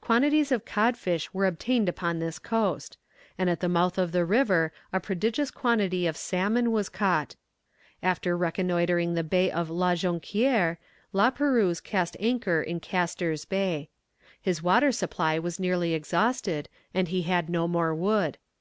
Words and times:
Quantities 0.00 0.50
of 0.50 0.64
cod 0.64 0.96
fish 0.96 1.32
were 1.32 1.46
obtained 1.46 1.88
upon 1.88 2.18
this 2.18 2.36
coast; 2.36 2.98
and 3.38 3.48
at 3.48 3.60
the 3.60 3.68
mouth 3.68 3.96
of 3.96 4.10
the 4.10 4.24
river 4.24 4.72
a 4.92 4.98
prodigious 4.98 5.52
quantity 5.52 6.04
of 6.08 6.16
salmon 6.16 6.72
was 6.72 6.88
caught. 6.88 7.36
After 8.02 8.36
reconnoitring 8.36 9.14
the 9.14 9.22
bay 9.22 9.48
of 9.52 9.70
La 9.70 9.92
Jonquière, 9.92 10.78
La 11.12 11.30
Perouse 11.30 11.80
cast 11.80 12.16
anchor 12.18 12.60
in 12.60 12.80
Casters 12.80 13.44
Bay. 13.44 13.88
His 14.42 14.64
water 14.64 14.90
supply 14.90 15.38
was 15.38 15.60
nearly 15.60 15.94
exhausted, 15.94 16.68
and 16.92 17.06
he 17.06 17.22
had 17.22 17.48
no 17.48 17.68
more 17.68 17.94
wood. 17.94 18.38